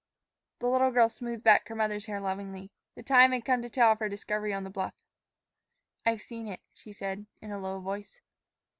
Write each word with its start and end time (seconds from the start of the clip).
The 0.57 0.65
little 0.67 0.89
girl 0.89 1.09
smoothed 1.09 1.43
back 1.43 1.67
her 1.67 1.75
mother's 1.75 2.07
hair 2.07 2.19
lovingly. 2.19 2.71
The 2.95 3.03
time 3.03 3.33
had 3.33 3.45
come 3.45 3.61
to 3.61 3.69
tell 3.69 3.91
of 3.91 3.99
her 3.99 4.09
discovery 4.09 4.51
on 4.51 4.63
the 4.63 4.71
bluff. 4.71 4.95
"I've 6.07 6.23
seen 6.23 6.47
it," 6.47 6.61
she 6.73 6.91
said 6.91 7.27
in 7.39 7.51
a 7.51 7.59
low 7.59 7.79
voice. 7.79 8.19